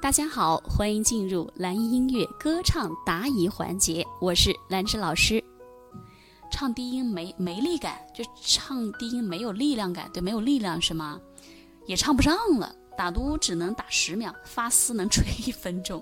[0.00, 5.42] 大家好，欢迎进入蓝音音乐歌唱答疑环节，我是兰芝老师。
[6.52, 11.20] 唱低音没没力感，就唱低音没有力量感，对，没有力量是吗？
[11.84, 16.00] 也唱不上了，打嘟只能打十秒，发丝能吹一分钟。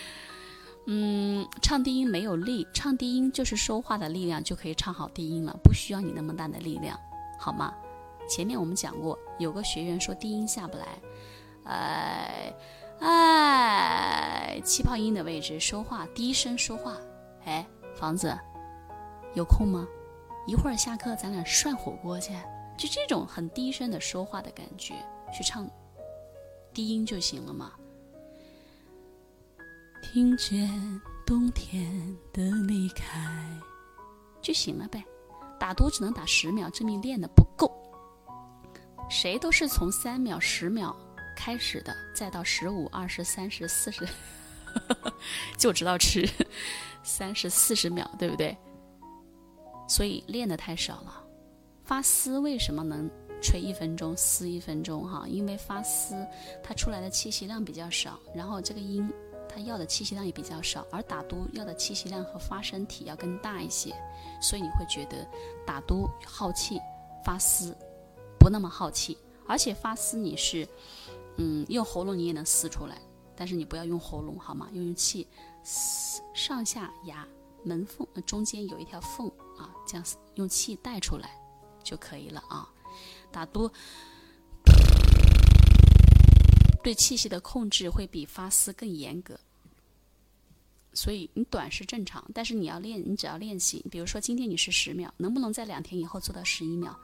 [0.86, 6.98] 嗯，唱低音没有力，唱低音就是说话的力量就可以唱好低音了，不需要你那么大的力量，
[7.38, 7.72] 好吗？
[8.28, 10.86] 前面我们讲过，有个学员说低音下不来，
[11.64, 12.54] 呃。
[13.00, 16.96] 哎，气泡音的位置说话，低声说话。
[17.44, 18.36] 哎，房子，
[19.34, 19.86] 有空吗？
[20.46, 22.32] 一会儿下课咱俩涮火锅去。
[22.76, 24.94] 就这种很低声的说话的感觉，
[25.32, 25.68] 去唱
[26.72, 27.72] 低音就行了嘛。
[30.00, 30.70] 听见
[31.26, 33.44] 冬天的离开
[34.40, 35.04] 就行了呗。
[35.58, 37.70] 打多只能打十秒，证明练的不够。
[39.10, 40.96] 谁都是从三秒、十秒。
[41.38, 44.06] 开始的，再到十五、二十、三十、四十，
[45.56, 46.28] 就知道吃
[47.04, 48.58] 三十、四十秒，对不对？
[49.88, 51.24] 所以练的太少了。
[51.84, 53.08] 发丝为什么能
[53.40, 55.08] 吹一分钟、撕一分钟？
[55.08, 56.26] 哈，因为发丝
[56.60, 59.08] 它出来的气息量比较少，然后这个音
[59.48, 63.94] 它要的气息量也比较少，而打嘟要的气息量和发声体要更大一些，
[64.42, 65.24] 所以你会觉得
[65.64, 66.80] 打嘟耗气，
[67.24, 67.74] 发丝
[68.40, 70.68] 不那么耗气，而且发丝你是。
[71.38, 73.00] 嗯，用喉咙你也能撕出来，
[73.36, 74.68] 但是你不要用喉咙好吗？
[74.72, 75.26] 用用气，
[76.34, 77.26] 上下牙
[77.64, 81.30] 门缝中间有一条缝啊，这样用气带出来
[81.82, 82.68] 就可以了啊。
[83.30, 83.70] 打嘟，
[86.82, 89.38] 对气息的控制会比发丝更严格，
[90.92, 96.98] 所以你短是正常，但是你要练，你只要练习，比如说今天你是十秒，能不能在两天以后做到十一秒？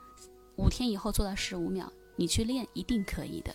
[0.57, 1.89] 五天以后做到十五秒？
[2.17, 3.55] 你去练一定可以的。